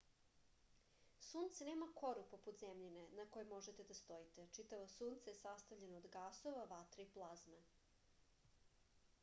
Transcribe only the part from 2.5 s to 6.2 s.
zemljine na kojoj možete da stojite čitavo sunce je sastavljeno od